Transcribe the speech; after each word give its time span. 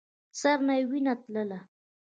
سر 0.39 0.57
نه 0.67 0.73
يې 0.79 0.83
وينه 0.89 1.13
تله. 1.21 1.59